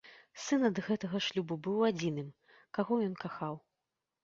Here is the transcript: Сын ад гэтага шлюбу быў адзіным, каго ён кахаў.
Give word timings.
Сын 0.43 0.61
ад 0.69 0.79
гэтага 0.87 1.21
шлюбу 1.25 1.59
быў 1.69 1.85
адзіным, 1.91 2.33
каго 2.79 3.01
ён 3.11 3.15
кахаў. 3.23 3.55